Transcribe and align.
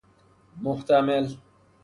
محتمل 0.61 1.37